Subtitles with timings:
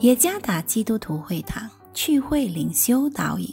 [0.00, 3.48] 耶加达基督徒会堂聚会灵修导引，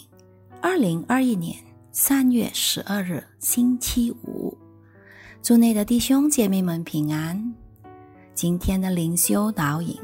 [0.62, 1.56] 二零二一年
[1.94, 4.56] 三月十二日星期五，
[5.42, 7.42] 祝内的弟兄姐妹们平安。
[8.36, 9.98] 今天的灵修导引，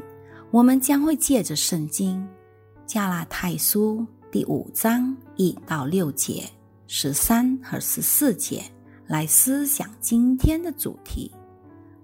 [0.50, 2.26] 我们将会借着圣经
[2.86, 6.48] 加拉太书第五章一到六节、
[6.86, 8.62] 十三和十四节
[9.06, 11.30] 来思想今天的主题：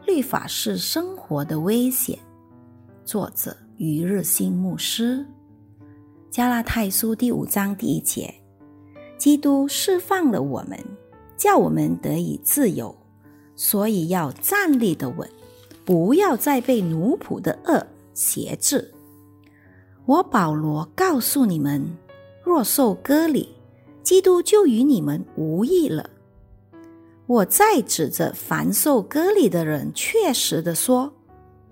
[0.06, 2.18] 律法是生活的危险。
[3.02, 3.56] 作者。
[3.78, 5.26] 于日新牧师，
[6.30, 8.34] 加拉太书第五章第一节：
[9.18, 10.82] 基督释放了我们，
[11.36, 12.96] 叫我们得以自由，
[13.54, 15.28] 所以要站立的稳，
[15.84, 18.94] 不要再被奴仆的恶挟制。
[20.06, 21.86] 我保罗告诉你们，
[22.42, 23.54] 若受割礼，
[24.02, 26.08] 基督就与你们无异了。
[27.27, 31.12] 我再指着凡受割礼的人，确实的说。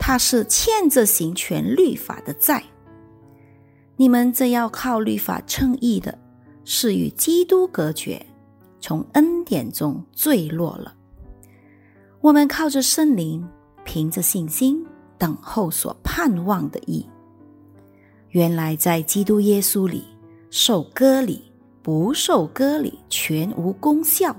[0.07, 2.63] 他是欠着行权律法的债，
[3.97, 6.19] 你们这要靠律法称义的，
[6.63, 8.27] 是与基督隔绝，
[8.83, 10.95] 从恩典中坠落了。
[12.21, 13.49] 我们靠着圣灵，
[13.83, 14.85] 凭着信心
[15.17, 17.09] 等候所盼望的义。
[18.29, 20.05] 原来在基督耶稣里
[20.51, 24.37] 受割礼，不受割礼全无功效，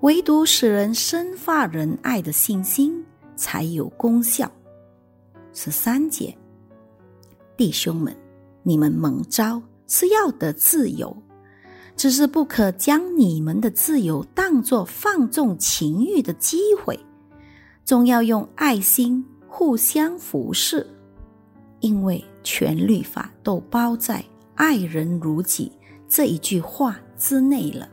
[0.00, 3.02] 唯独使人生发仁爱的信心
[3.34, 4.52] 才有功效。
[5.54, 6.36] 十三节，
[7.56, 8.16] 弟兄们，
[8.62, 11.14] 你们蒙召是要得自由，
[11.94, 16.98] 只是不可将你们的自由当作放纵情欲的机会，
[17.84, 20.86] 总要用爱心互相服侍，
[21.80, 24.24] 因为全律法都包在
[24.56, 25.70] “爱人如己”
[26.08, 27.86] 这一句话之内了。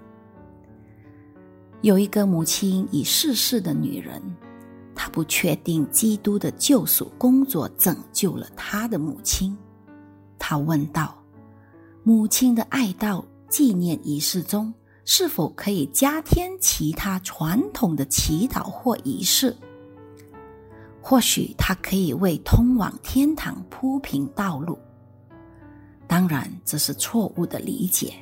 [1.82, 4.22] 有一个母亲已逝世的女人。
[5.02, 9.58] 他不确定基督的救赎工作拯救了他的母亲。
[10.38, 11.16] 他问道
[12.04, 14.74] ：“母亲的爱悼纪念仪式中，
[15.06, 19.56] 是否可以加添其他传统的祈祷或仪式？
[21.02, 24.78] 或许他可以为通往天堂铺平道路。
[26.08, 28.14] 当然，这是错误的理解。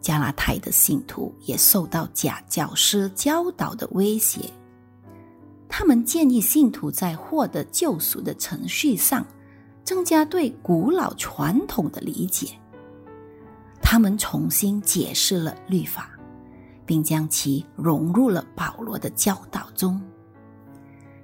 [0.00, 4.48] 加拉太的信徒也受到假教师教导的威胁。”
[5.68, 9.26] 他们建议信徒在获得救赎的程序上
[9.84, 12.48] 增加对古老传统的理解。
[13.82, 16.10] 他们重新解释了律法，
[16.84, 20.00] 并将其融入了保罗的教导中。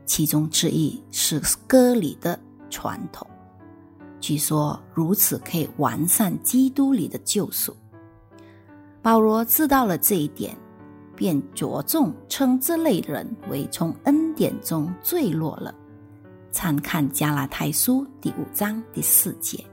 [0.05, 2.39] 其中之一是割礼的
[2.69, 3.27] 传统，
[4.21, 7.75] 据说如此可以完善基督里的救赎。
[9.01, 10.57] 保罗知道了这一点。
[11.17, 15.75] 便着重称这类人为从恩典中坠落了。
[16.51, 19.65] 参看加拉太书第五章第四节，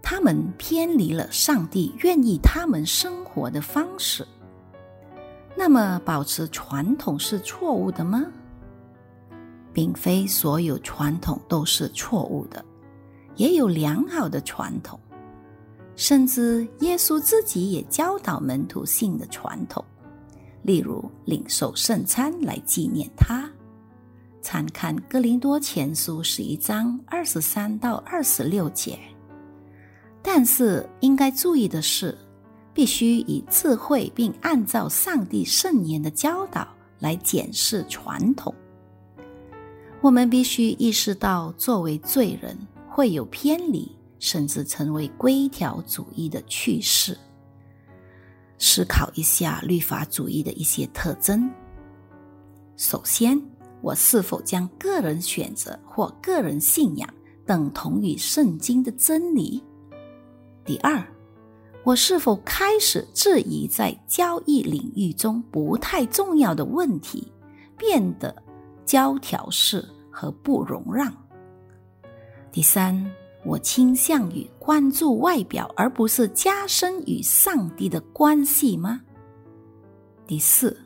[0.00, 4.26] 他们偏离了上帝愿意他们生活的方式。
[5.56, 8.24] 那么，保持传统是错误的吗？
[9.72, 12.64] 并非所有传统都是错误的，
[13.34, 14.98] 也有良好的传统，
[15.96, 19.84] 甚至耶稣自己也教导门徒性的传统。
[20.62, 23.48] 例如领受圣餐来纪念他，
[24.42, 28.98] 参看《哥林多前书》十一章二十三到二十六节。
[30.22, 32.16] 但是应该注意的是，
[32.74, 36.68] 必须以智慧，并按照上帝圣言的教导
[36.98, 38.54] 来检视传统。
[40.00, 42.56] 我们必须意识到，作为罪人
[42.88, 47.16] 会有偏离，甚至成为规条主义的趋势。
[48.58, 51.48] 思考一下律法主义的一些特征。
[52.76, 53.40] 首先，
[53.80, 57.08] 我是否将个人选择或个人信仰
[57.46, 59.62] 等同于圣经的真理？
[60.64, 61.02] 第二，
[61.84, 67.32] 我是否开始质疑在交易领域中不太重要的问题，
[67.76, 68.34] 变得
[68.84, 71.12] 教条式和不容让？
[72.52, 73.08] 第三。
[73.44, 79.00] 我倾向于关注外表，而不是加深与上帝的关系吗？
[80.26, 80.76] 第四，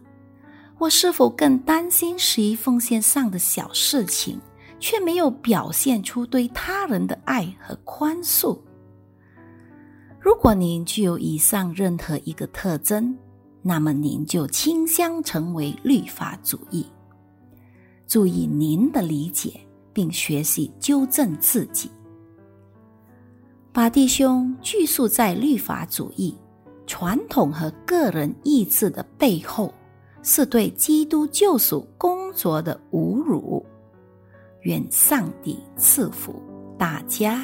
[0.78, 4.40] 我是否更担心十一奉献上的小事情，
[4.78, 8.58] 却没有表现出对他人的爱和宽恕？
[10.20, 13.16] 如果您具有以上任何一个特征，
[13.62, 16.87] 那么您就倾向成为律法主义。
[18.06, 19.58] 注意您的理解，
[19.93, 21.90] 并学习纠正自己。
[23.72, 26.36] 把弟兄拘束在律法主义、
[26.86, 29.72] 传统和个人意志的背后，
[30.22, 33.64] 是对基督救赎工作的侮辱。
[34.62, 36.34] 愿上帝赐福。
[36.78, 37.40] 大家。